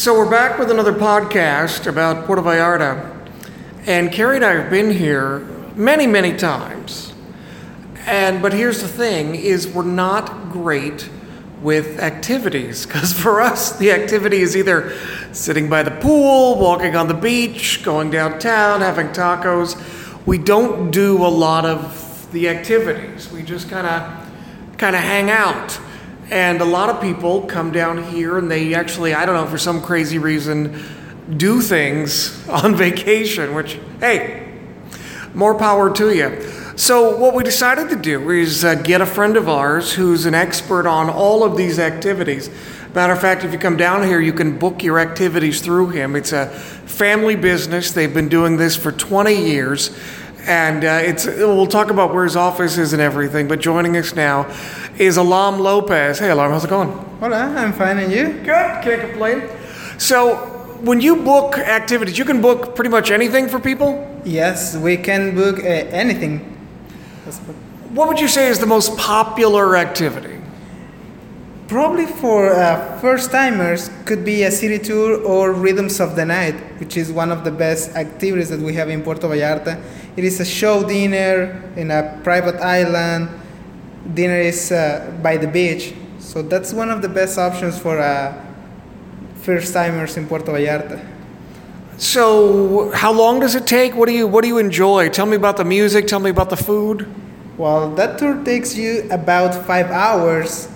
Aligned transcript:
So 0.00 0.14
we're 0.14 0.30
back 0.30 0.58
with 0.58 0.70
another 0.70 0.94
podcast 0.94 1.86
about 1.86 2.24
Puerto 2.24 2.40
Vallarta. 2.40 3.30
And 3.86 4.10
Carrie 4.10 4.36
and 4.36 4.44
I 4.46 4.52
have 4.52 4.70
been 4.70 4.90
here 4.90 5.40
many, 5.76 6.06
many 6.06 6.34
times. 6.34 7.12
And 8.06 8.40
but 8.40 8.54
here's 8.54 8.80
the 8.80 8.88
thing 8.88 9.34
is 9.34 9.68
we're 9.68 9.84
not 9.84 10.52
great 10.52 11.10
with 11.60 12.00
activities 12.00 12.86
because 12.86 13.12
for 13.12 13.42
us 13.42 13.76
the 13.76 13.92
activity 13.92 14.38
is 14.38 14.56
either 14.56 14.96
sitting 15.32 15.68
by 15.68 15.82
the 15.82 15.90
pool, 15.90 16.58
walking 16.58 16.96
on 16.96 17.06
the 17.06 17.12
beach, 17.12 17.82
going 17.84 18.10
downtown, 18.10 18.80
having 18.80 19.08
tacos. 19.08 19.76
We 20.24 20.38
don't 20.38 20.90
do 20.90 21.18
a 21.18 21.28
lot 21.28 21.66
of 21.66 22.26
the 22.32 22.48
activities. 22.48 23.30
We 23.30 23.42
just 23.42 23.68
kind 23.68 23.86
of 23.86 24.78
kind 24.78 24.96
of 24.96 25.02
hang 25.02 25.30
out. 25.30 25.78
And 26.30 26.60
a 26.60 26.64
lot 26.64 26.90
of 26.90 27.00
people 27.00 27.42
come 27.42 27.72
down 27.72 28.04
here 28.04 28.38
and 28.38 28.48
they 28.48 28.74
actually, 28.74 29.14
I 29.14 29.26
don't 29.26 29.34
know, 29.34 29.50
for 29.50 29.58
some 29.58 29.82
crazy 29.82 30.18
reason, 30.18 30.80
do 31.36 31.60
things 31.60 32.48
on 32.48 32.76
vacation, 32.76 33.54
which, 33.54 33.78
hey, 33.98 34.48
more 35.34 35.56
power 35.56 35.92
to 35.94 36.14
you. 36.14 36.40
So, 36.76 37.16
what 37.18 37.34
we 37.34 37.44
decided 37.44 37.90
to 37.90 37.96
do 37.96 38.30
is 38.30 38.64
uh, 38.64 38.76
get 38.76 39.00
a 39.00 39.06
friend 39.06 39.36
of 39.36 39.48
ours 39.48 39.92
who's 39.92 40.24
an 40.24 40.34
expert 40.34 40.86
on 40.86 41.10
all 41.10 41.44
of 41.44 41.56
these 41.56 41.78
activities. 41.78 42.48
Matter 42.94 43.12
of 43.12 43.20
fact, 43.20 43.44
if 43.44 43.52
you 43.52 43.58
come 43.58 43.76
down 43.76 44.02
here, 44.02 44.20
you 44.20 44.32
can 44.32 44.58
book 44.58 44.82
your 44.82 44.98
activities 44.98 45.60
through 45.60 45.90
him. 45.90 46.16
It's 46.16 46.32
a 46.32 46.48
family 46.48 47.36
business. 47.36 47.92
They've 47.92 48.12
been 48.12 48.28
doing 48.28 48.56
this 48.56 48.76
for 48.76 48.92
20 48.92 49.34
years. 49.34 49.90
And 50.46 50.84
uh, 50.84 51.00
it's, 51.02 51.26
we'll 51.26 51.66
talk 51.66 51.90
about 51.90 52.12
where 52.14 52.24
his 52.24 52.36
office 52.36 52.78
is 52.78 52.92
and 52.92 53.02
everything. 53.02 53.48
But 53.48 53.60
joining 53.60 53.96
us 53.96 54.14
now 54.14 54.50
is 54.98 55.16
Alam 55.16 55.60
Lopez. 55.60 56.18
Hey, 56.18 56.30
Alam, 56.30 56.50
how's 56.50 56.64
it 56.64 56.70
going? 56.70 56.90
Hola, 57.20 57.36
I'm 57.36 57.72
fine, 57.72 57.98
and 57.98 58.12
you? 58.12 58.32
Good, 58.44 58.82
can't 58.82 59.00
complain. 59.10 59.48
So, 59.98 60.36
when 60.80 61.00
you 61.00 61.16
book 61.16 61.58
activities, 61.58 62.16
you 62.16 62.24
can 62.24 62.40
book 62.40 62.74
pretty 62.74 62.90
much 62.90 63.10
anything 63.10 63.48
for 63.48 63.60
people? 63.60 64.22
Yes, 64.24 64.76
we 64.76 64.96
can 64.96 65.34
book 65.34 65.58
uh, 65.58 65.62
anything. 65.62 66.38
What 67.90 68.08
would 68.08 68.20
you 68.20 68.28
say 68.28 68.48
is 68.48 68.58
the 68.58 68.66
most 68.66 68.96
popular 68.96 69.76
activity? 69.76 70.39
Probably 71.70 72.06
for 72.06 72.52
uh, 72.52 72.98
first 72.98 73.30
timers 73.30 73.90
could 74.04 74.24
be 74.24 74.42
a 74.42 74.50
city 74.50 74.76
tour 74.76 75.22
or 75.22 75.52
Rhythms 75.52 76.00
of 76.00 76.16
the 76.16 76.24
Night, 76.24 76.56
which 76.80 76.96
is 76.96 77.12
one 77.12 77.30
of 77.30 77.44
the 77.44 77.52
best 77.52 77.94
activities 77.94 78.48
that 78.48 78.58
we 78.58 78.74
have 78.74 78.88
in 78.90 79.04
Puerto 79.04 79.28
Vallarta. 79.28 79.80
It 80.16 80.24
is 80.24 80.40
a 80.40 80.44
show 80.44 80.82
dinner 80.82 81.62
in 81.76 81.92
a 81.92 82.18
private 82.24 82.56
island. 82.56 83.28
Dinner 84.14 84.40
is 84.40 84.72
uh, 84.72 85.16
by 85.22 85.36
the 85.36 85.46
beach, 85.46 85.94
so 86.18 86.42
that's 86.42 86.72
one 86.72 86.90
of 86.90 87.02
the 87.02 87.08
best 87.08 87.38
options 87.38 87.78
for 87.78 88.00
uh, 88.00 88.34
first 89.36 89.72
timers 89.72 90.16
in 90.16 90.26
Puerto 90.26 90.50
Vallarta. 90.50 91.00
So, 91.98 92.90
how 92.96 93.12
long 93.12 93.38
does 93.38 93.54
it 93.54 93.68
take? 93.68 93.94
What 93.94 94.08
do 94.08 94.12
you 94.12 94.26
What 94.26 94.42
do 94.42 94.48
you 94.48 94.58
enjoy? 94.58 95.08
Tell 95.08 95.26
me 95.26 95.36
about 95.36 95.56
the 95.56 95.64
music. 95.64 96.08
Tell 96.08 96.18
me 96.18 96.30
about 96.30 96.50
the 96.50 96.56
food. 96.56 97.06
Well, 97.56 97.94
that 97.94 98.18
tour 98.18 98.42
takes 98.42 98.74
you 98.74 99.06
about 99.12 99.54
five 99.68 99.92
hours. 99.92 100.66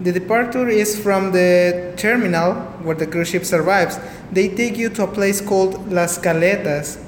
The 0.00 0.12
departure 0.12 0.68
is 0.68 0.98
from 0.98 1.32
the 1.32 1.92
terminal 1.96 2.54
where 2.82 2.96
the 2.96 3.06
cruise 3.06 3.28
ship 3.28 3.44
arrives. 3.52 3.98
They 4.32 4.48
take 4.48 4.76
you 4.76 4.88
to 4.90 5.04
a 5.04 5.06
place 5.06 5.40
called 5.40 5.92
Las 5.92 6.18
Caletas. 6.18 6.98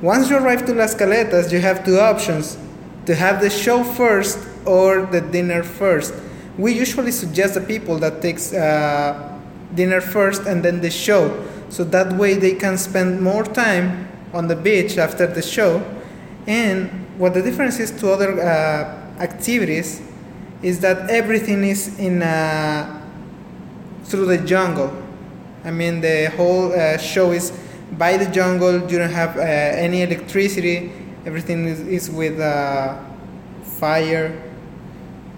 Once 0.00 0.30
you 0.30 0.36
arrive 0.36 0.64
to 0.66 0.74
Las 0.74 0.94
Caletas, 0.94 1.52
you 1.52 1.60
have 1.60 1.84
two 1.84 1.98
options 1.98 2.56
to 3.06 3.14
have 3.14 3.40
the 3.40 3.50
show 3.50 3.82
first 3.82 4.38
or 4.64 5.06
the 5.06 5.20
dinner 5.20 5.62
first. 5.62 6.14
We 6.56 6.72
usually 6.72 7.12
suggest 7.12 7.54
the 7.54 7.60
people 7.60 7.98
that 7.98 8.22
takes 8.22 8.52
uh, 8.52 9.38
dinner 9.74 10.00
first 10.00 10.42
and 10.46 10.64
then 10.64 10.80
the 10.80 10.90
show, 10.90 11.44
so 11.68 11.84
that 11.84 12.12
way 12.14 12.34
they 12.34 12.54
can 12.54 12.78
spend 12.78 13.20
more 13.20 13.44
time 13.44 14.08
on 14.32 14.48
the 14.48 14.56
beach 14.56 14.98
after 14.98 15.26
the 15.26 15.42
show. 15.42 15.82
And 16.46 16.88
what 17.18 17.34
the 17.34 17.42
difference 17.42 17.78
is 17.78 17.90
to 18.00 18.12
other 18.12 18.40
uh, 18.40 19.20
activities 19.20 20.00
is 20.62 20.80
that 20.80 21.10
everything 21.10 21.64
is 21.64 21.98
in 21.98 22.22
uh, 22.22 23.02
through 24.04 24.26
the 24.26 24.38
jungle. 24.38 24.90
I 25.64 25.70
mean, 25.70 26.00
the 26.00 26.32
whole 26.36 26.72
uh, 26.72 26.96
show 26.98 27.32
is 27.32 27.52
by 27.92 28.16
the 28.16 28.30
jungle. 28.30 28.80
You 28.90 28.98
don't 28.98 29.10
have 29.10 29.36
uh, 29.36 29.40
any 29.40 30.02
electricity. 30.02 30.92
Everything 31.26 31.66
is, 31.66 31.80
is 31.80 32.10
with 32.10 32.40
uh, 32.40 32.96
fire. 33.62 34.42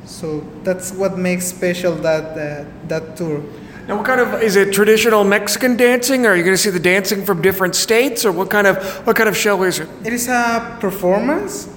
So 0.05 0.41
that's 0.63 0.93
what 0.93 1.19
makes 1.19 1.47
special 1.47 1.95
that 1.97 2.37
uh, 2.37 2.65
that 2.89 3.17
tour. 3.17 3.43
Now, 3.87 3.97
what 3.97 4.07
kind 4.07 4.21
of 4.21 4.43
is 4.43 4.57
it? 4.57 4.73
Traditional 4.73 5.25
Mexican 5.25 5.77
dancing? 5.77 6.27
Or 6.27 6.31
are 6.31 6.37
you 6.37 6.45
going 6.45 6.55
to 6.57 6.63
see 6.63 6.71
the 6.71 6.81
dancing 6.81 7.25
from 7.25 7.43
different 7.43 7.75
states, 7.75 8.25
or 8.25 8.33
what 8.33 8.51
kind 8.51 8.67
of 8.67 8.77
what 9.07 9.17
kind 9.17 9.29
of 9.29 9.37
show 9.37 9.63
is 9.65 9.81
it? 9.81 9.89
It 10.05 10.13
is 10.13 10.29
a 10.29 10.77
performance 10.81 11.69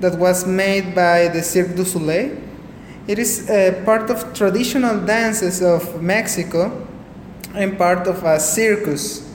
that 0.00 0.18
was 0.18 0.46
made 0.46 0.94
by 0.94 1.28
the 1.28 1.42
Cirque 1.42 1.74
du 1.76 1.84
Soleil. 1.84 2.36
It 3.10 3.18
is 3.18 3.50
uh, 3.50 3.82
part 3.84 4.08
of 4.08 4.34
traditional 4.34 5.04
dances 5.04 5.62
of 5.62 6.00
Mexico 6.00 6.86
and 7.56 7.76
part 7.76 8.06
of 8.06 8.22
a 8.22 8.38
circus. 8.38 9.28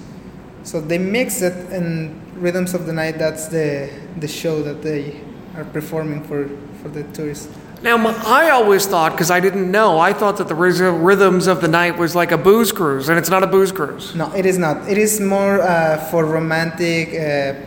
So 0.63 0.79
they 0.79 0.97
mix 0.97 1.41
it 1.41 1.73
in 1.73 2.15
Rhythms 2.35 2.73
of 2.73 2.85
the 2.85 2.93
Night. 2.93 3.17
That's 3.17 3.49
the, 3.49 3.89
the 4.21 4.29
show 4.29 4.63
that 4.63 4.81
they 4.81 5.19
are 5.57 5.65
performing 5.65 6.23
for, 6.23 6.47
for 6.81 6.87
the 6.87 7.03
tourists. 7.11 7.49
Now, 7.81 7.97
my, 7.97 8.13
I 8.25 8.51
always 8.51 8.85
thought, 8.85 9.11
because 9.11 9.29
I 9.29 9.41
didn't 9.41 9.69
know, 9.69 9.99
I 9.99 10.13
thought 10.13 10.37
that 10.37 10.47
the 10.47 10.55
Rhythms 10.55 11.47
of 11.47 11.59
the 11.59 11.67
Night 11.67 11.97
was 11.97 12.15
like 12.15 12.31
a 12.31 12.37
booze 12.37 12.71
cruise, 12.71 13.09
and 13.09 13.19
it's 13.19 13.29
not 13.29 13.43
a 13.43 13.47
booze 13.47 13.73
cruise. 13.73 14.15
No, 14.15 14.31
it 14.33 14.45
is 14.45 14.57
not. 14.57 14.87
It 14.87 14.97
is 14.97 15.19
more 15.19 15.59
uh, 15.59 15.97
for 16.09 16.25
romantic, 16.25 17.09
uh, 17.09 17.59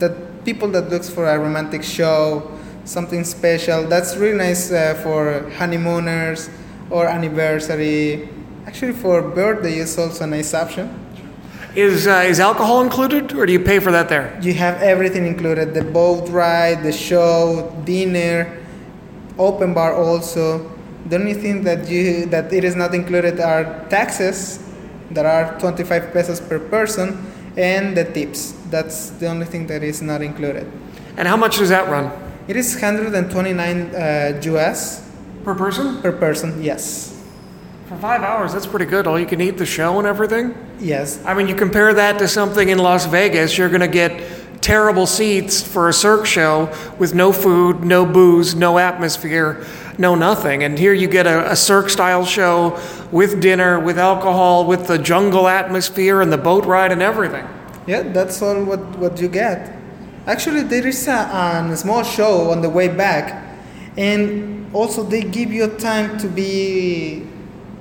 that 0.00 0.44
people 0.44 0.66
that 0.72 0.90
looks 0.90 1.08
for 1.08 1.28
a 1.28 1.38
romantic 1.38 1.84
show, 1.84 2.50
something 2.84 3.24
special. 3.24 3.84
That's 3.84 4.16
really 4.16 4.38
nice 4.38 4.70
uh, 4.72 4.98
for 5.02 5.48
honeymooners 5.56 6.50
or 6.90 7.06
anniversary. 7.06 8.28
Actually, 8.66 8.92
for 8.92 9.22
birthday 9.22 9.78
is 9.78 9.98
also 9.98 10.24
a 10.24 10.26
nice 10.26 10.54
option. 10.54 10.98
Is 11.74 12.06
uh, 12.06 12.24
is 12.26 12.38
alcohol 12.38 12.82
included, 12.82 13.32
or 13.32 13.46
do 13.46 13.52
you 13.52 13.60
pay 13.60 13.78
for 13.78 13.90
that 13.92 14.08
there? 14.08 14.38
You 14.42 14.52
have 14.54 14.82
everything 14.82 15.26
included: 15.26 15.72
the 15.72 15.84
boat 15.84 16.28
ride, 16.28 16.82
the 16.82 16.92
show, 16.92 17.72
dinner, 17.84 18.60
open 19.38 19.72
bar 19.72 19.94
also. 19.94 20.70
The 21.06 21.16
only 21.16 21.34
thing 21.34 21.64
that 21.64 21.88
you 21.88 22.26
that 22.26 22.52
it 22.52 22.64
is 22.64 22.76
not 22.76 22.94
included 22.94 23.40
are 23.40 23.88
taxes, 23.88 24.62
that 25.12 25.24
are 25.24 25.58
25 25.60 26.12
pesos 26.12 26.40
per 26.40 26.58
person, 26.58 27.24
and 27.56 27.96
the 27.96 28.04
tips. 28.04 28.52
That's 28.68 29.10
the 29.10 29.28
only 29.28 29.46
thing 29.46 29.66
that 29.68 29.82
is 29.82 30.02
not 30.02 30.20
included. 30.20 30.70
And 31.16 31.26
how 31.26 31.36
much 31.36 31.56
does 31.56 31.70
that 31.70 31.88
run 31.88 32.12
It 32.48 32.56
is 32.56 32.74
129 32.74 33.94
uh, 33.94 34.40
US 34.44 35.08
per 35.44 35.54
person? 35.54 36.00
per 36.02 36.12
person. 36.12 36.62
Yes, 36.62 37.10
For 37.88 37.96
five 37.96 38.22
hours, 38.22 38.52
that's 38.52 38.66
pretty 38.66 38.86
good. 38.86 39.06
All 39.06 39.18
you 39.18 39.26
can 39.26 39.40
eat, 39.40 39.58
the 39.58 39.66
show, 39.66 39.98
and 39.98 40.06
everything. 40.06 40.54
yes, 40.80 41.20
I 41.24 41.34
mean, 41.34 41.48
you 41.48 41.54
compare 41.54 41.92
that 41.94 42.18
to 42.18 42.26
something 42.28 42.68
in 42.68 42.78
Las 42.78 43.06
Vegas, 43.06 43.56
you're 43.58 43.68
going 43.68 43.80
to 43.82 43.88
get 43.88 44.12
terrible 44.62 45.06
seats 45.06 45.60
for 45.62 45.88
a 45.88 45.92
Cirque 45.92 46.24
show 46.26 46.68
with 46.98 47.14
no 47.14 47.32
food, 47.32 47.84
no 47.84 48.06
booze, 48.06 48.54
no 48.54 48.78
atmosphere, 48.78 49.64
no 49.98 50.14
nothing. 50.14 50.62
And 50.64 50.78
here 50.78 50.92
you 50.94 51.08
get 51.08 51.26
a, 51.26 51.50
a 51.52 51.56
Cirque 51.56 51.90
style 51.90 52.24
show 52.24 52.78
with 53.10 53.40
dinner, 53.40 53.78
with 53.80 53.98
alcohol, 53.98 54.64
with 54.66 54.86
the 54.86 54.98
jungle 54.98 55.46
atmosphere 55.48 56.20
and 56.22 56.32
the 56.32 56.38
boat 56.38 56.64
ride 56.64 56.92
and 56.92 57.02
everything. 57.02 57.46
yeah. 57.86 58.02
That's 58.02 58.40
all 58.42 58.64
what 58.64 58.80
what 58.98 59.20
you 59.20 59.28
get. 59.28 59.58
Actually, 60.26 60.62
there 60.62 60.86
is 60.86 61.08
a, 61.08 61.66
a 61.70 61.76
small 61.76 62.02
show 62.02 62.50
on 62.50 62.62
the 62.62 62.68
way 62.68 62.88
back, 62.88 63.58
and 63.96 64.72
also 64.72 65.02
they 65.02 65.22
give 65.22 65.52
you 65.52 65.66
time 65.66 66.18
to 66.18 66.28
be 66.28 67.26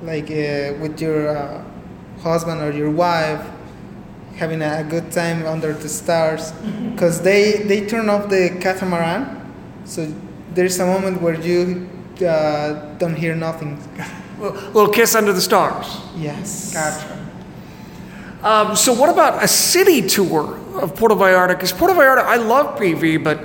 like 0.01 0.25
uh, 0.25 0.73
with 0.81 0.99
your 0.99 1.37
uh, 1.37 1.63
husband 2.21 2.61
or 2.61 2.71
your 2.71 2.89
wife 2.89 3.45
having 4.35 4.61
a, 4.61 4.83
good 4.83 5.11
time 5.11 5.45
under 5.45 5.73
the 5.73 5.89
stars. 5.89 6.51
Because 6.91 7.21
they 7.21 7.63
they 7.63 7.85
turn 7.85 8.09
off 8.09 8.29
the 8.29 8.57
catamaran 8.59 9.41
so 9.85 10.11
there's 10.53 10.79
a 10.79 10.85
moment 10.85 11.21
where 11.21 11.39
you 11.39 11.89
uh, 12.25 12.95
don't 12.97 13.15
hear 13.15 13.35
nothing. 13.35 13.81
A 14.41 14.49
little 14.73 14.89
kiss 14.89 15.13
under 15.13 15.33
the 15.33 15.41
stars. 15.41 15.99
yes. 16.15 16.73
Gotcha. 16.73 17.27
Um, 18.41 18.75
so, 18.75 18.91
what 18.91 19.09
about 19.09 19.43
a 19.43 19.47
city 19.47 20.01
tour 20.01 20.59
of 20.75 20.95
Puerto 20.95 21.15
Vallarta? 21.15 21.49
Because 21.49 21.71
Puerto 21.71 21.93
Vallarta, 21.93 22.23
I 22.23 22.37
love 22.37 22.77
PV, 22.79 23.23
but 23.23 23.43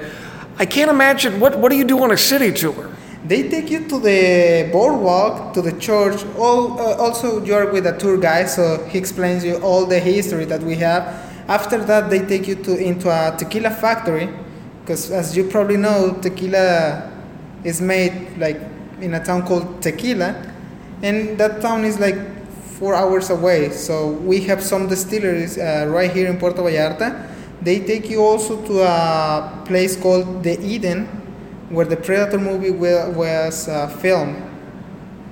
I 0.58 0.66
can't 0.66 0.90
imagine 0.90 1.40
what, 1.40 1.58
what 1.58 1.70
do 1.70 1.76
you 1.76 1.84
do 1.84 2.02
on 2.02 2.10
a 2.10 2.16
city 2.16 2.52
tour? 2.52 2.90
They 3.24 3.48
take 3.48 3.70
you 3.70 3.88
to 3.88 3.98
the 3.98 4.68
boardwalk, 4.72 5.52
to 5.54 5.62
the 5.62 5.72
church. 5.72 6.24
All, 6.38 6.78
uh, 6.78 6.96
also, 6.96 7.44
you're 7.44 7.72
with 7.72 7.86
a 7.86 7.98
tour 7.98 8.16
guide, 8.16 8.48
so 8.48 8.84
he 8.84 8.98
explains 8.98 9.44
you 9.44 9.56
all 9.56 9.84
the 9.84 9.98
history 9.98 10.44
that 10.44 10.62
we 10.62 10.76
have. 10.76 11.02
After 11.48 11.78
that, 11.84 12.08
they 12.08 12.20
take 12.20 12.46
you 12.46 12.54
to 12.54 12.76
into 12.76 13.08
a 13.08 13.36
tequila 13.36 13.70
factory, 13.70 14.28
because 14.80 15.10
as 15.10 15.36
you 15.36 15.44
probably 15.44 15.76
know, 15.76 16.16
tequila 16.22 17.12
is 17.64 17.80
made 17.80 18.38
like 18.38 18.60
in 19.00 19.14
a 19.14 19.24
town 19.24 19.44
called 19.44 19.82
Tequila, 19.82 20.34
and 21.02 21.36
that 21.38 21.60
town 21.60 21.84
is 21.84 21.98
like 21.98 22.16
four 22.78 22.94
hours 22.94 23.30
away. 23.30 23.70
So 23.70 24.08
we 24.10 24.40
have 24.42 24.62
some 24.62 24.86
distilleries 24.88 25.58
uh, 25.58 25.86
right 25.88 26.10
here 26.10 26.28
in 26.28 26.38
Puerto 26.38 26.62
Vallarta. 26.62 27.28
They 27.62 27.80
take 27.80 28.10
you 28.10 28.22
also 28.22 28.60
to 28.66 28.82
a 28.82 29.62
place 29.64 29.96
called 29.96 30.42
the 30.42 30.60
Eden, 30.60 31.06
where 31.70 31.86
the 31.86 31.96
Predator 31.96 32.38
movie 32.38 32.70
wa- 32.70 33.08
was 33.10 33.68
uh, 33.68 33.88
filmed. 33.88 34.42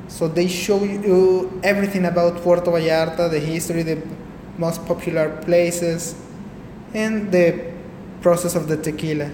So 0.08 0.28
they 0.28 0.48
show 0.48 0.82
you 0.84 1.60
everything 1.62 2.06
about 2.06 2.36
Puerto 2.36 2.70
Vallarta, 2.70 3.30
the 3.30 3.40
history, 3.40 3.82
the 3.82 4.02
most 4.58 4.84
popular 4.86 5.30
places, 5.42 6.14
and 6.94 7.30
the 7.30 7.72
process 8.20 8.54
of 8.54 8.68
the 8.68 8.76
tequila. 8.76 9.30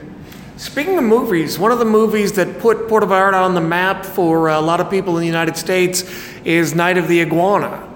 Speaking 0.56 0.98
of 0.98 1.04
movies, 1.04 1.58
one 1.58 1.72
of 1.72 1.78
the 1.78 1.84
movies 1.84 2.32
that 2.32 2.58
put 2.58 2.88
Puerto 2.88 3.06
Vallarta 3.06 3.34
on 3.40 3.54
the 3.54 3.60
map 3.60 4.04
for 4.04 4.48
a 4.48 4.60
lot 4.60 4.80
of 4.80 4.90
people 4.90 5.16
in 5.16 5.20
the 5.20 5.26
United 5.26 5.56
States 5.56 6.04
is 6.44 6.74
Night 6.74 6.98
of 6.98 7.08
the 7.08 7.20
Iguana, 7.20 7.86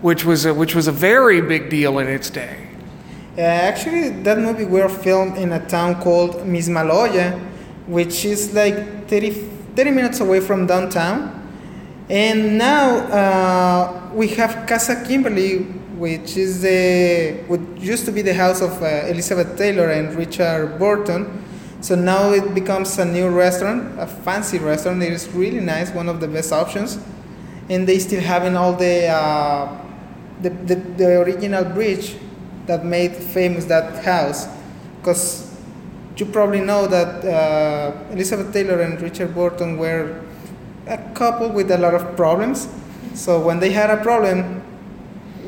which 0.00 0.24
was 0.24 0.44
a, 0.44 0.54
which 0.54 0.74
was 0.74 0.86
a 0.86 0.92
very 0.92 1.40
big 1.40 1.70
deal 1.70 1.98
in 1.98 2.06
its 2.06 2.30
day. 2.30 2.66
Uh, 3.36 3.42
actually, 3.42 4.08
that 4.22 4.38
movie 4.38 4.64
were 4.64 4.88
filmed 4.88 5.36
in 5.36 5.52
a 5.52 5.66
town 5.66 6.00
called 6.00 6.36
Mismaloya, 6.36 7.38
which 7.86 8.24
is 8.24 8.54
like 8.54 9.08
30, 9.08 9.30
30 9.76 9.90
minutes 9.90 10.20
away 10.20 10.40
from 10.40 10.66
downtown. 10.66 11.32
And 12.08 12.56
now 12.56 12.96
uh, 12.96 14.10
we 14.14 14.28
have 14.28 14.66
Casa 14.66 15.04
Kimberly, 15.06 15.58
which 15.98 16.36
is 16.36 16.62
the 16.62 17.42
what 17.46 17.60
used 17.78 18.04
to 18.06 18.12
be 18.12 18.22
the 18.22 18.34
house 18.34 18.62
of 18.62 18.82
uh, 18.82 19.06
Elizabeth 19.06 19.56
Taylor 19.58 19.90
and 19.90 20.14
Richard 20.14 20.78
Burton. 20.78 21.44
So 21.80 21.94
now 21.94 22.32
it 22.32 22.54
becomes 22.54 22.98
a 22.98 23.04
new 23.04 23.28
restaurant, 23.28 23.98
a 23.98 24.06
fancy 24.06 24.58
restaurant. 24.58 25.02
It 25.02 25.12
is 25.12 25.28
really 25.28 25.60
nice, 25.60 25.90
one 25.90 26.08
of 26.08 26.20
the 26.20 26.28
best 26.28 26.52
options. 26.52 26.98
And 27.68 27.86
they 27.86 27.98
still 27.98 28.20
having 28.20 28.56
all 28.56 28.72
the 28.72 29.08
uh, 29.08 29.85
the, 30.48 30.74
the, 30.74 30.74
the 30.96 31.20
original 31.22 31.64
bridge 31.64 32.16
that 32.66 32.84
made 32.84 33.14
famous 33.14 33.64
that 33.66 34.04
house 34.04 34.46
because 34.98 35.54
you 36.16 36.26
probably 36.26 36.60
know 36.60 36.86
that 36.86 37.24
uh, 37.24 38.12
elizabeth 38.12 38.52
taylor 38.52 38.80
and 38.80 39.00
richard 39.00 39.34
burton 39.34 39.76
were 39.76 40.20
a 40.86 40.98
couple 41.14 41.48
with 41.50 41.70
a 41.70 41.78
lot 41.78 41.94
of 41.94 42.16
problems 42.16 42.68
so 43.14 43.40
when 43.40 43.58
they 43.58 43.70
had 43.70 43.90
a 43.90 44.02
problem 44.02 44.60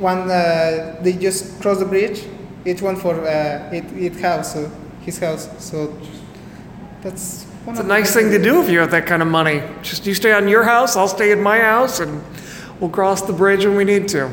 one 0.00 0.30
uh, 0.30 0.96
they 1.02 1.12
just 1.12 1.60
crossed 1.60 1.80
the 1.80 1.86
bridge 1.86 2.24
each 2.64 2.82
one 2.82 2.96
for 2.96 3.14
uh, 3.20 3.70
it, 3.72 3.84
it 3.96 4.20
house 4.20 4.54
so 4.54 4.70
his 5.02 5.18
house 5.18 5.48
so 5.58 5.96
that's 7.02 7.44
one 7.64 7.76
It's 7.76 7.84
a 7.84 7.86
nice 7.86 8.14
thing 8.14 8.30
to 8.30 8.42
do 8.42 8.62
if 8.62 8.68
you 8.68 8.78
have 8.80 8.90
that 8.92 9.06
kind 9.06 9.20
of 9.20 9.28
money. 9.28 9.62
Just 9.82 10.06
you 10.06 10.14
stay 10.14 10.32
on 10.32 10.48
your 10.48 10.64
house, 10.64 10.96
I'll 10.96 11.08
stay 11.08 11.32
at 11.32 11.38
my 11.38 11.58
house, 11.60 12.00
and 12.00 12.22
we'll 12.80 12.90
cross 12.90 13.22
the 13.22 13.32
bridge 13.32 13.64
when 13.66 13.76
we 13.76 13.84
need 13.84 14.08
to. 14.08 14.32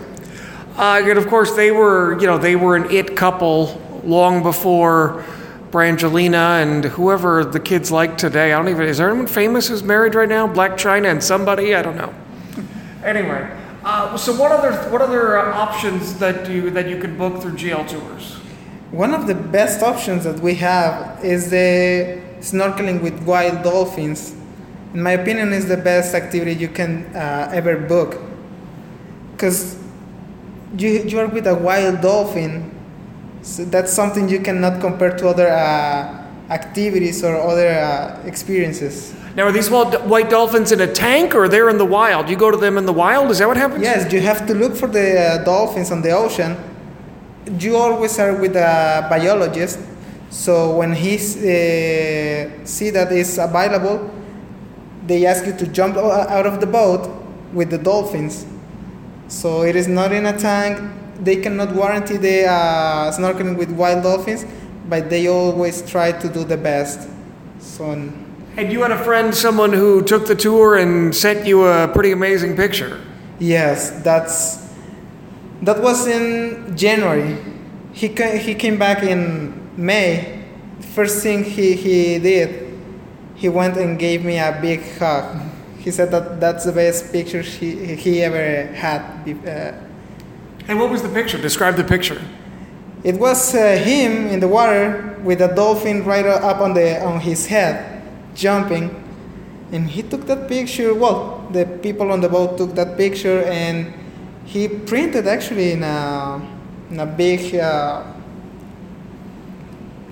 Uh, 0.78 1.02
and 1.04 1.18
of 1.18 1.28
course, 1.28 1.56
they 1.56 1.72
were, 1.72 2.20
you 2.20 2.28
know, 2.28 2.38
they 2.38 2.56
were 2.56 2.76
an 2.76 2.92
it 2.92 3.16
couple 3.16 3.82
long 4.04 4.44
before 4.44 5.24
Brangelina 5.72 6.62
and 6.62 6.86
whoever 6.86 7.46
the 7.46 7.60
kids 7.60 7.92
like 7.92 8.18
today. 8.18 8.54
I 8.54 8.58
don't 8.58 8.70
even. 8.70 8.88
Is 8.88 8.98
there 8.98 9.10
anyone 9.10 9.28
famous 9.28 9.68
who's 9.68 9.84
married 9.84 10.16
right 10.16 10.28
now? 10.28 10.48
Blac 10.48 10.74
Chyna 10.74 11.12
and 11.12 11.24
somebody? 11.24 11.76
I 11.76 11.82
don't 11.82 11.98
know. 11.98 12.14
Anyway, 13.06 13.48
uh, 13.84 14.18
so 14.18 14.34
what 14.34 14.52
other 14.52 14.74
what 14.90 15.00
other 15.00 15.38
uh, 15.38 15.54
options 15.54 16.18
that 16.18 16.50
you 16.50 16.72
that 16.72 16.90
you 16.90 16.98
could 16.98 17.20
book 17.20 17.40
through 17.40 17.52
GL 17.52 17.88
Tours? 17.88 18.38
One 18.90 19.14
of 19.14 19.28
the 19.28 19.36
best 19.36 19.84
options 19.84 20.24
that 20.24 20.40
we 20.40 20.56
have 20.56 21.24
is 21.24 21.52
the 21.52 22.20
snorkeling 22.40 23.04
with 23.04 23.22
wild 23.22 23.62
dolphins. 23.64 24.34
In 24.96 25.04
my 25.04 25.12
opinion, 25.12 25.54
is 25.54 25.68
the 25.68 25.78
best 25.78 26.16
activity 26.16 26.54
you 26.54 26.68
can 26.68 27.06
uh, 27.16 27.52
ever 27.54 27.78
book. 27.78 28.18
Because 29.34 29.78
you, 30.78 30.90
you 31.04 31.20
are 31.20 31.28
with 31.28 31.48
a 31.48 31.56
wild 31.56 32.02
dolphin, 32.02 32.72
so 33.42 33.66
that's 33.66 33.92
something 33.94 34.28
you 34.30 34.40
cannot 34.40 34.82
compare 34.82 35.16
to 35.18 35.28
other 35.30 35.48
uh, 35.48 36.24
activities 36.50 37.24
or 37.24 37.36
other 37.38 37.70
uh, 37.70 38.22
experiences. 38.26 39.14
Now, 39.36 39.44
are 39.48 39.52
these 39.52 39.70
wild- 39.70 39.96
white 40.10 40.30
dolphins 40.30 40.72
in 40.72 40.80
a 40.82 40.88
tank 40.92 41.36
or 41.36 41.48
they're 41.48 41.70
in 41.70 41.78
the 41.78 41.86
wild? 41.86 42.30
You 42.30 42.38
go 42.38 42.50
to 42.52 42.58
them 42.58 42.78
in 42.78 42.86
the 42.86 42.94
wild? 42.94 43.30
Is 43.32 43.40
that 43.40 43.48
what 43.48 43.58
happens? 43.58 43.84
Yes, 43.84 44.12
you 44.12 44.22
have 44.22 44.48
to 44.48 44.54
look 44.54 44.76
for 44.76 44.88
the 44.88 45.20
uh, 45.20 45.44
dolphins 45.44 45.92
on 45.92 46.02
the 46.02 46.12
ocean. 46.12 46.56
You 47.60 47.76
always 47.76 48.18
are 48.18 48.34
with 48.34 48.56
a 48.56 49.06
biologist, 49.10 49.80
so 50.32 50.76
when 50.78 50.94
he 50.94 51.16
uh, 51.16 52.66
see 52.66 52.90
that 52.90 53.12
it's 53.12 53.38
available, 53.38 54.10
they 55.06 55.26
ask 55.28 55.46
you 55.46 55.54
to 55.58 55.68
jump 55.68 55.96
out 55.98 56.48
of 56.48 56.60
the 56.60 56.66
boat 56.66 57.08
with 57.54 57.70
the 57.70 57.78
dolphins. 57.78 58.46
So 59.28 59.64
it 59.64 59.76
is 59.76 59.88
not 59.88 60.12
in 60.12 60.26
a 60.26 60.38
tank. 60.38 60.80
They 61.22 61.38
cannot 61.38 61.74
guarantee 61.74 62.18
the 62.18 62.46
uh, 62.46 63.12
snorkeling 63.12 63.58
with 63.58 63.72
wild 63.72 64.04
dolphins, 64.04 64.46
but 64.88 65.10
they 65.10 65.28
always 65.28 65.82
try 65.90 66.12
to 66.12 66.30
do 66.30 66.44
the 66.44 66.58
best. 66.58 67.10
So. 67.60 67.92
And 68.58 68.72
you 68.72 68.82
had 68.84 68.92
a 68.92 69.04
friend, 69.04 69.34
someone 69.36 69.74
who 69.74 70.02
took 70.02 70.28
the 70.28 70.36
tour 70.36 70.76
and 70.78 71.14
sent 71.16 71.46
you 71.46 71.66
a 71.66 71.88
pretty 71.88 72.12
amazing 72.12 72.56
picture. 72.56 73.02
Yes, 73.40 73.92
that's 74.02 74.66
that 75.62 75.82
was 75.82 76.08
in 76.08 76.76
January. 76.78 77.38
He 77.92 78.10
ca- 78.10 78.38
he 78.38 78.56
came 78.56 78.78
back 78.78 79.04
in 79.04 79.72
May. 79.76 80.44
First 80.94 81.24
thing 81.24 81.44
he, 81.44 81.74
he 81.74 82.20
did, 82.20 82.78
he 83.36 83.50
went 83.50 83.76
and 83.78 83.98
gave 84.00 84.24
me 84.24 84.38
a 84.38 84.58
big 84.62 84.82
hug. 85.00 85.42
He 85.86 85.92
said 85.92 86.10
that 86.12 86.40
that's 86.40 86.66
the 86.66 86.72
best 86.72 87.12
picture 87.12 87.42
he, 87.42 87.96
he 87.96 88.24
ever 88.24 88.74
had. 88.74 89.02
Uh, 89.28 89.72
And 90.68 90.80
what 90.80 90.90
was 90.90 91.02
the 91.04 91.10
picture? 91.10 91.38
Describe 91.38 91.76
the 91.78 91.84
picture. 91.84 92.20
it 93.04 93.20
was 93.20 93.54
uh, 93.54 93.78
him 93.78 94.28
in 94.34 94.40
the 94.40 94.48
water 94.48 95.16
with 95.24 95.42
a 95.42 95.54
dolphin 95.54 96.04
right 96.04 96.26
up 96.26 96.60
on 96.60 96.74
the 96.74 97.00
on 97.06 97.20
his 97.22 97.46
head, 97.46 98.02
jumping, 98.34 98.90
and 99.72 99.88
he 99.88 100.02
took 100.02 100.26
that 100.26 100.48
picture. 100.50 100.92
Well, 100.94 101.48
the 101.54 101.66
people 101.86 102.12
on 102.12 102.20
the 102.22 102.30
boat 102.30 102.58
took 102.58 102.74
that 102.74 102.98
picture, 102.98 103.44
and 103.46 103.94
he 104.46 104.68
printed 104.68 105.28
actually 105.28 105.72
in 105.78 105.84
a 105.84 106.42
in 106.90 107.00
a 107.00 107.06
big. 107.06 107.54
Uh, 107.56 108.15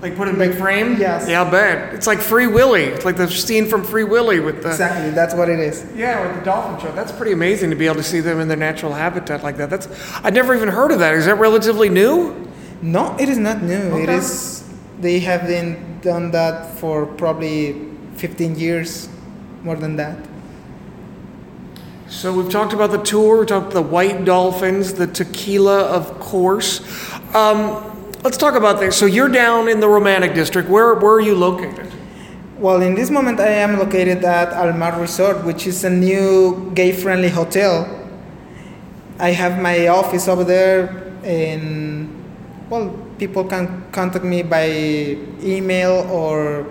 Like 0.04 0.16
put 0.16 0.28
in 0.28 0.34
a 0.34 0.38
big 0.38 0.58
frame? 0.58 0.98
Yes. 0.98 1.26
Yeah, 1.26 1.42
I'll 1.42 1.50
bet. 1.50 1.94
It's 1.94 2.06
like 2.06 2.18
Free 2.18 2.46
Willy. 2.46 2.82
It's 2.82 3.06
like 3.06 3.16
the 3.16 3.26
scene 3.26 3.64
from 3.66 3.82
Free 3.82 4.04
Willy 4.04 4.38
with 4.38 4.62
the. 4.62 4.68
exactly, 4.68 5.08
that's 5.12 5.34
what 5.34 5.48
it 5.48 5.58
is. 5.58 5.82
Yeah, 5.96 6.26
with 6.26 6.36
the 6.40 6.44
dolphin 6.44 6.78
show. 6.78 6.94
That's 6.94 7.10
pretty 7.10 7.32
amazing 7.32 7.70
to 7.70 7.76
be 7.76 7.86
able 7.86 7.96
to 7.96 8.02
see 8.02 8.20
them 8.20 8.38
in 8.38 8.46
their 8.46 8.58
natural 8.58 8.92
habitat 8.92 9.42
like 9.42 9.56
that. 9.56 9.70
That's 9.70 9.88
I'd 10.22 10.34
never 10.34 10.54
even 10.54 10.68
heard 10.68 10.92
of 10.92 10.98
that. 10.98 11.14
Is 11.14 11.24
that 11.24 11.36
relatively 11.36 11.88
new? 11.88 12.46
No, 12.82 13.16
it 13.18 13.30
is 13.30 13.38
not 13.38 13.62
new. 13.62 13.96
It 13.96 14.02
Okay. 14.10 14.14
is. 14.16 14.62
They 15.00 15.20
have 15.20 15.46
been 15.46 16.00
done 16.02 16.32
that 16.32 16.76
for 16.78 17.06
probably 17.06 17.88
15 18.16 18.58
years, 18.58 19.08
more 19.62 19.76
than 19.76 19.96
that. 19.96 20.18
So 22.08 22.30
we've 22.34 22.52
talked 22.52 22.74
about 22.74 22.90
the 22.90 22.98
tour, 23.02 23.40
we 23.40 23.46
talked 23.46 23.72
about 23.72 23.72
the 23.72 23.80
white 23.90 24.26
dolphins, 24.26 24.92
the 24.92 25.06
tequila, 25.06 25.78
of 25.84 26.20
course. 26.20 26.82
Um, 27.34 27.92
let's 28.24 28.38
talk 28.38 28.54
about 28.54 28.80
this. 28.80 28.96
So 28.96 29.04
you're 29.04 29.28
down 29.28 29.68
in 29.68 29.80
the 29.80 29.88
romantic 29.88 30.34
district. 30.34 30.68
Where 30.68 30.94
where 30.94 31.12
are 31.12 31.20
you 31.20 31.36
located? 31.36 31.92
Well, 32.58 32.80
in 32.80 32.94
this 32.94 33.10
moment, 33.10 33.38
I 33.38 33.52
am 33.60 33.78
located 33.78 34.24
at 34.24 34.48
Almar 34.54 34.98
Resort, 34.98 35.44
which 35.44 35.66
is 35.66 35.84
a 35.84 35.90
new 35.90 36.70
gay-friendly 36.74 37.28
hotel. 37.28 37.84
I 39.18 39.30
have 39.30 39.60
my 39.60 39.88
office 39.88 40.28
over 40.28 40.44
there, 40.44 41.12
and 41.22 42.08
well, 42.70 42.96
people 43.18 43.44
can 43.44 43.84
contact 43.92 44.24
me 44.24 44.42
by 44.42 44.70
email 45.42 46.08
or 46.10 46.64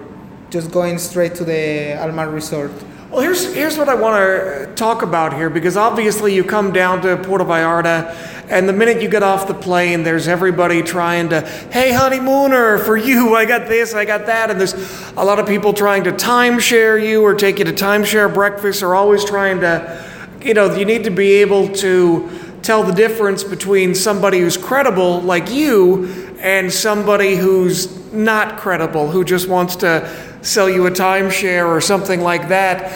just 0.50 0.72
going 0.72 0.98
straight 0.98 1.36
to 1.36 1.44
the 1.44 1.94
Almar 2.02 2.30
Resort. 2.32 2.72
Well, 3.14 3.22
here's 3.22 3.54
here's 3.54 3.78
what 3.78 3.90
I 3.90 3.94
want 3.94 4.16
to 4.16 4.74
talk 4.74 5.04
about 5.04 5.36
here 5.36 5.52
because 5.52 5.78
obviously 5.78 6.34
you 6.34 6.44
come 6.44 6.74
down 6.74 7.04
to 7.04 7.16
Puerto 7.16 7.46
Vallarta, 7.46 8.12
and 8.50 8.68
the 8.68 8.74
minute 8.74 9.04
you 9.04 9.08
get 9.08 9.22
off 9.22 9.48
the 9.48 9.54
plane, 9.54 10.02
there's 10.02 10.28
everybody 10.28 10.82
trying 10.82 11.30
to, 11.30 11.42
hey 11.42 11.92
honeymooner, 11.94 12.80
for 12.80 12.98
you, 12.98 13.36
I 13.36 13.46
got 13.46 13.68
this, 13.68 13.94
I 13.94 14.06
got 14.06 14.26
that, 14.26 14.50
and 14.50 14.60
there's 14.60 14.74
a 15.12 15.24
lot 15.24 15.38
of 15.38 15.46
people 15.46 15.74
trying 15.74 16.06
to 16.06 16.12
timeshare 16.12 17.08
you 17.08 17.22
or 17.22 17.36
take 17.36 17.60
you 17.60 17.66
to 17.66 17.72
timeshare 17.72 18.34
breakfast, 18.34 18.82
or 18.82 18.96
always 18.96 19.24
trying 19.24 19.60
to, 19.60 20.04
you 20.42 20.56
know, 20.56 20.74
you 20.74 20.84
need 20.84 21.04
to 21.04 21.12
be 21.12 21.34
able 21.34 21.70
to 21.70 22.28
tell 22.64 22.82
the 22.82 22.94
difference 22.94 23.44
between 23.44 23.94
somebody 23.94 24.40
who's 24.40 24.58
credible 24.58 25.22
like 25.22 25.52
you 25.52 26.08
and 26.40 26.74
somebody 26.74 27.36
who's 27.36 28.12
not 28.12 28.58
credible, 28.58 29.12
who 29.12 29.24
just 29.24 29.48
wants 29.48 29.76
to 29.76 30.33
sell 30.44 30.70
you 30.70 30.86
a 30.86 30.92
timeshare 30.92 31.68
or 31.68 31.82
something 31.82 32.22
like 32.22 32.50
that. 32.50 32.92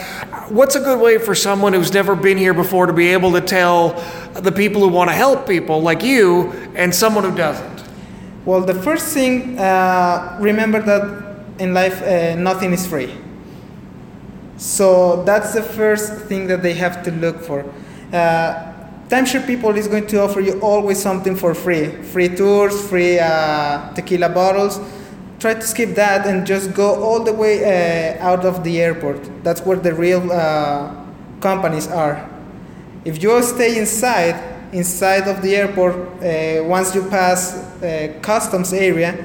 What's 0.51 0.75
a 0.75 0.80
good 0.80 1.00
way 1.00 1.18
for 1.18 1.34
someone 1.34 1.74
who's 1.74 1.94
never 1.94 2.16
been 2.16 2.38
here 2.38 2.54
before 2.54 2.86
to 2.86 2.94
be 2.94 3.08
able 3.08 3.32
to 3.34 3.42
tell 3.42 3.94
the 4.34 4.51
people 4.51 4.82
who 4.82 4.89
want 4.89 5.10
to 5.10 5.16
help 5.16 5.48
people 5.48 5.82
like 5.82 6.04
you 6.04 6.51
and 6.75 6.94
someone 6.94 7.24
who 7.24 7.36
doesn't? 7.36 7.84
Well, 8.46 8.62
the 8.62 8.75
first 8.75 9.13
thing, 9.13 9.58
uh, 9.58 10.38
remember 10.39 10.82
that 10.82 11.60
in 11.60 11.74
life 11.74 12.01
uh, 12.01 12.36
nothing 12.36 12.74
is 12.74 12.86
free. 12.86 13.13
So 14.58 15.24
that's 15.24 15.54
the 15.54 15.63
first 15.63 16.13
thing 16.25 16.48
that 16.48 16.63
they 16.63 16.74
have 16.74 17.04
to 17.04 17.12
look 17.12 17.42
for. 17.42 17.66
Uh, 18.12 18.74
timeshare 19.10 19.46
people 19.46 19.75
is 19.75 19.88
going 19.88 20.08
to 20.08 20.22
offer 20.22 20.39
you 20.39 20.60
always 20.60 21.01
something 21.01 21.36
for 21.36 21.54
free 21.54 21.88
free 22.04 22.27
tours 22.27 22.89
free 22.89 23.18
uh, 23.20 23.94
tequila 23.94 24.27
bottles 24.30 24.80
try 25.39 25.53
to 25.53 25.62
skip 25.62 25.96
that 25.96 26.25
and 26.25 26.46
just 26.46 26.74
go 26.74 27.03
all 27.03 27.24
the 27.24 27.34
way 27.34 27.63
uh, 27.63 28.24
out 28.25 28.46
of 28.46 28.63
the 28.63 28.82
airport. 28.82 29.44
That's 29.44 29.62
where 29.62 29.77
the 29.77 29.94
real 29.94 30.32
uh, 30.32 30.94
companies 31.39 31.88
are. 31.88 32.29
If 33.06 33.22
you 33.22 33.41
stay 33.44 33.77
inside 33.77 34.56
inside 34.74 35.29
of 35.29 35.41
the 35.41 35.56
airport 35.56 35.96
uh, 35.96 36.62
once 36.65 36.94
you 36.94 37.01
pass 37.10 37.56
uh, 37.82 38.13
customs 38.22 38.74
area 38.74 39.15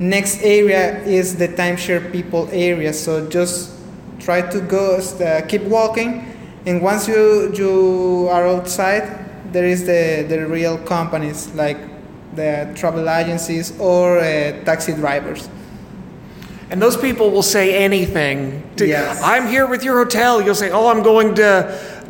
next 0.00 0.42
area 0.42 0.98
is 1.04 1.36
the 1.36 1.46
timeshare 1.46 2.10
people 2.10 2.48
area. 2.50 2.92
So 2.92 3.28
just 3.28 3.76
try 4.18 4.40
to 4.40 4.60
go 4.62 4.96
uh, 4.96 5.42
keep 5.46 5.62
walking 5.62 6.34
and 6.66 6.80
once 6.82 7.06
you 7.06 7.52
you 7.54 8.28
are 8.30 8.46
outside 8.46 9.04
there 9.52 9.66
is 9.66 9.84
the 9.84 10.24
the 10.28 10.46
real 10.46 10.78
companies 10.78 11.54
like 11.54 11.89
the 12.34 12.70
travel 12.76 13.08
agencies 13.08 13.72
or 13.80 14.18
uh, 14.18 14.52
taxi 14.64 14.92
drivers 14.94 15.48
And 16.70 16.80
those 16.80 16.96
people 16.96 17.30
will 17.32 17.42
say 17.42 17.74
anything. 17.84 18.62
To, 18.76 18.86
Yes. 18.86 19.20
I'm 19.24 19.48
here 19.48 19.66
with 19.66 19.82
your 19.82 19.98
hotel. 19.98 20.40
You'll 20.40 20.54
say, 20.54 20.70
Oh, 20.70 20.86
I'm 20.86 21.02
going 21.02 21.34
to 21.34 21.50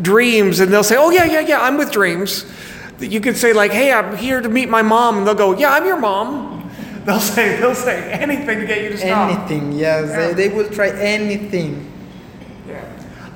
Dreams. 0.02 0.60
And 0.60 0.70
they'll 0.70 0.84
say, 0.84 0.96
Oh, 0.98 1.08
yeah, 1.10 1.24
yeah, 1.24 1.40
yeah, 1.40 1.60
I'm 1.64 1.78
with 1.78 1.90
Dreams. 1.90 2.44
You 3.00 3.20
could 3.22 3.36
say, 3.38 3.54
like, 3.54 3.72
Hey, 3.72 3.90
I'm 3.90 4.14
here 4.16 4.42
to 4.42 4.48
meet 4.50 4.68
my 4.68 4.82
mom. 4.82 5.16
And 5.16 5.26
they'll 5.26 5.34
go, 5.46 5.56
Yeah, 5.56 5.72
I'm 5.72 5.86
your 5.86 5.98
mom. 5.98 6.48
They'll 7.06 7.18
say, 7.18 7.56
they'll 7.58 7.74
say 7.74 8.12
anything 8.12 8.60
to 8.60 8.66
get 8.66 8.82
you 8.84 8.90
to 8.90 8.98
stop. 8.98 9.30
anything 9.32 9.72
yes 9.72 10.04
Yeah. 10.10 10.16
they, 10.20 10.48
they 10.48 10.48
will 10.54 10.68
try 10.68 10.90
anything 10.92 11.88
Yeah. 12.68 12.84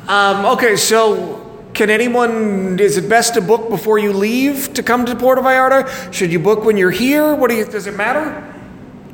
Um, 0.07 0.45
okay, 0.61 0.76
so 0.76 1.43
can 1.75 1.90
anyone, 1.90 2.78
is 2.78 2.97
it 2.97 3.09
best 3.09 3.35
to 3.35 3.40
book 3.40 3.69
before 3.69 3.99
you 3.99 4.12
leave 4.12 4.73
to 4.75 4.83
come 4.83 5.04
to 5.07 5.16
Puerto 5.16 5.43
Vallarta? 5.43 6.12
Should 6.12 6.33
you 6.33 6.38
book 6.38 6.64
when 6.64 6.76
you're 6.76 6.93
here? 6.93 7.35
What 7.35 7.50
do 7.50 7.57
you, 7.57 7.64
does 7.64 7.88
it 7.88 7.97
matter? 7.97 8.43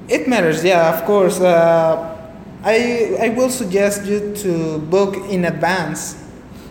It 0.09 0.29
matters, 0.29 0.63
yeah, 0.63 0.95
of 0.95 1.05
course. 1.07 1.41
Uh, 1.41 2.19
I, 2.63 3.17
I 3.19 3.29
will 3.31 3.49
suggest 3.49 4.05
you 4.05 4.35
to 4.37 4.79
book 4.79 5.17
in 5.31 5.47
advance. 5.47 6.23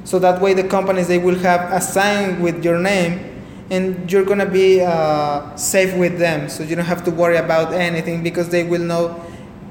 So 0.03 0.19
that 0.19 0.39
way 0.39 0.53
the 0.53 0.63
companies, 0.63 1.07
they 1.07 1.17
will 1.17 1.39
have 1.39 1.73
a 1.73 1.81
sign 1.81 2.39
with 2.39 2.63
your 2.63 2.77
name 2.77 3.41
and 3.71 4.11
you're 4.11 4.25
to 4.25 4.45
be 4.45 4.81
uh, 4.81 5.55
safe 5.55 5.95
with 5.97 6.19
them. 6.19 6.49
So 6.49 6.63
you 6.63 6.75
don't 6.75 6.85
have 6.85 7.03
to 7.05 7.11
worry 7.11 7.37
about 7.37 7.73
anything 7.73 8.21
because 8.21 8.49
they 8.49 8.63
will 8.63 8.83
know 8.83 9.07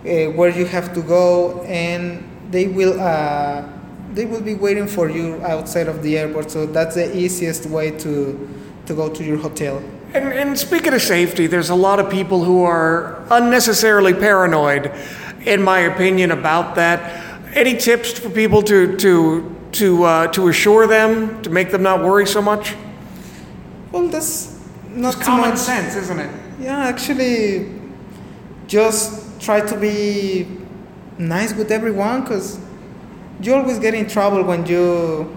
uh, 0.05 0.33
where 0.33 0.51
you 0.51 0.65
have 0.67 0.93
to 0.95 1.03
go 1.03 1.63
and 1.63 2.29
they 2.51 2.67
will, 2.67 3.01
uh, 3.01 3.78
they 4.15 4.25
will 4.27 4.41
be 4.41 4.55
waiting 4.55 4.87
for 4.87 5.09
you 5.11 5.41
outside 5.45 5.89
of 5.89 6.03
the 6.03 6.19
airport. 6.19 6.51
So 6.51 6.67
that's 6.67 6.95
the 6.95 7.17
easiest 7.17 7.67
way 7.67 7.91
to, 7.99 8.49
to 8.87 8.95
go 8.95 9.09
to 9.09 9.25
your 9.25 9.37
hotel. 9.39 9.83
And, 10.15 10.33
and 10.33 10.59
speaking 10.59 10.95
of 10.95 11.03
safety, 11.03 11.47
there's 11.47 11.69
a 11.71 11.75
lot 11.75 12.01
of 12.01 12.11
people 12.11 12.43
who 12.45 12.63
are 12.65 13.23
unnecessarily 13.31 14.15
paranoid, 14.15 14.91
in 15.45 15.63
my 15.63 15.81
opinion, 15.81 16.31
about 16.31 16.75
that. 16.77 17.25
Any 17.55 17.77
tips 17.77 18.19
for 18.19 18.31
people 18.31 18.63
to 18.63 18.97
to 18.97 19.55
to 19.73 20.05
uh, 20.05 20.27
to 20.29 20.49
assure 20.49 20.87
them 20.87 21.41
to 21.43 21.51
make 21.51 21.71
them 21.71 21.83
not 21.83 22.03
worry 22.03 22.27
so 22.27 22.41
much? 22.43 22.75
Well, 23.93 24.09
that's 24.09 24.59
not 24.95 25.15
It's 25.15 25.19
too 25.19 25.25
common 25.27 25.51
much. 25.51 25.59
sense, 25.59 25.95
isn't 25.97 26.19
it? 26.21 26.31
Yeah, 26.61 26.79
actually, 26.79 27.71
just 28.67 29.41
try 29.41 29.61
to 29.61 29.77
be 29.79 30.47
nice 31.19 31.55
with 31.55 31.71
everyone 31.71 32.23
because 32.23 32.59
you 33.41 33.55
always 33.55 33.79
get 33.79 33.95
in 33.95 34.09
trouble 34.09 34.43
when 34.43 34.67
you 34.67 35.35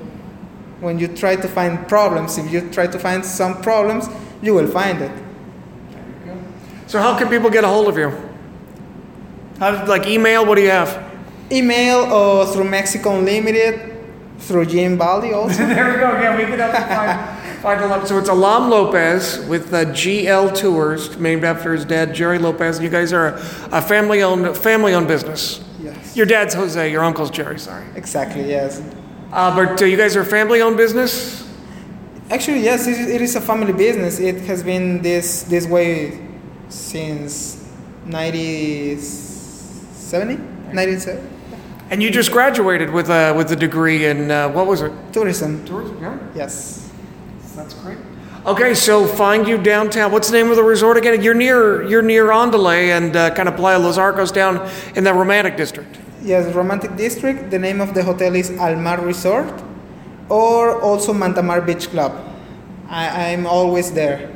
when 0.80 0.98
you 0.98 1.08
try 1.08 1.36
to 1.36 1.48
find 1.48 1.88
problems. 1.88 2.38
If 2.38 2.52
you 2.52 2.70
try 2.72 2.88
to 2.88 2.98
find 3.00 3.24
some 3.24 3.62
problems, 3.62 4.10
you 4.42 4.54
will 4.56 4.68
find 4.68 5.02
it. 5.02 5.12
So 6.88 7.00
how 7.00 7.18
can 7.18 7.30
people 7.30 7.50
get 7.50 7.64
a 7.64 7.68
hold 7.68 7.88
of 7.88 7.98
you? 7.98 8.12
How, 9.60 9.86
like 9.86 10.08
email? 10.08 10.46
What 10.46 10.56
do 10.56 10.62
you 10.62 10.72
have? 10.72 11.10
Email 11.52 12.12
or 12.12 12.46
through 12.48 12.66
Mexico 12.66 13.18
Unlimited, 13.18 13.96
through 14.40 14.66
Jim 14.66 14.98
Baldi 14.98 15.34
also. 15.34 15.66
there 15.68 15.94
we 15.94 16.00
go. 16.00 16.20
Yeah, 16.20 16.36
we 16.36 16.46
can 16.46 16.58
find, 16.58 17.62
find 17.62 17.82
a 17.82 17.88
lot. 17.88 18.08
So 18.08 18.18
it's 18.18 18.30
Alam 18.30 18.70
Lopez 18.70 19.46
with 19.48 19.74
uh, 19.74 19.86
GL 19.86 20.58
Tours, 20.58 21.18
named 21.18 21.44
after 21.44 21.74
his 21.74 21.86
dad, 21.86 22.16
Jerry 22.16 22.40
Lopez. 22.40 22.82
You 22.82 22.90
guys 22.90 23.14
are 23.14 23.28
a, 23.28 23.70
a 23.72 23.82
family-owned 23.82 24.58
family-owned 24.58 25.08
business. 25.08 25.64
Yes. 25.84 26.16
Your 26.16 26.26
dad's 26.26 26.54
Jose. 26.54 26.92
Your 26.92 27.04
uncle's 27.04 27.32
Jerry. 27.32 27.60
Sorry. 27.60 27.86
Exactly. 27.96 28.48
Yes. 28.50 28.82
Uh, 29.32 29.56
but 29.56 29.82
uh, 29.82 29.86
you 29.86 29.98
guys 29.98 30.16
are 30.16 30.22
a 30.22 30.26
family-owned 30.26 30.78
business. 30.78 31.48
Actually, 32.30 32.62
yes, 32.64 32.88
it 32.88 32.98
is, 32.98 33.10
it 33.10 33.22
is 33.22 33.36
a 33.36 33.42
family 33.42 33.74
business. 33.74 34.20
It 34.20 34.42
has 34.42 34.64
been 34.64 35.02
this 35.02 35.44
this 35.44 35.68
way 35.68 36.20
since 36.70 37.58
1970, 38.06 40.36
1970. 40.74 41.28
And 41.90 42.02
you 42.02 42.10
just 42.10 42.32
graduated 42.32 42.90
with 42.92 43.10
a 43.10 43.34
with 43.34 43.52
a 43.52 43.56
degree 43.56 44.06
in 44.06 44.32
uh, 44.32 44.50
what 44.50 44.66
was 44.68 44.82
it? 44.82 44.92
Tourism. 45.12 45.66
Tourism. 45.66 45.98
Yeah, 46.02 46.18
Yes. 46.36 46.90
that's 47.56 47.74
great. 47.74 47.98
Okay, 48.44 48.74
so 48.74 49.06
find 49.06 49.48
you 49.48 49.56
downtown. 49.62 50.12
What's 50.12 50.32
the 50.32 50.38
name 50.38 50.50
of 50.50 50.56
the 50.56 50.64
resort 50.64 50.98
again? 50.98 51.22
You're 51.22 51.36
near 51.36 51.84
you're 51.84 52.02
near 52.02 52.30
Andale 52.30 52.90
and 52.98 53.16
uh, 53.16 53.30
kind 53.36 53.48
of 53.48 53.56
Playa 53.56 53.78
Los 53.78 54.00
Arcos 54.00 54.32
down 54.32 54.68
in 54.96 55.04
the 55.04 55.14
romantic 55.14 55.56
district. 55.58 56.00
Yes, 56.24 56.52
Romantic 56.56 56.96
District. 56.96 57.52
The 57.52 57.60
name 57.60 57.82
of 57.82 57.94
the 57.94 58.04
hotel 58.04 58.34
is 58.36 58.50
Almar 58.58 59.00
Resort, 59.02 59.54
or 60.28 60.82
also 60.82 61.14
Mantamar 61.14 61.62
Beach 61.62 61.90
Club. 61.90 62.14
I, 62.90 63.32
I'm 63.32 63.46
always 63.46 63.92
there. 63.92 64.32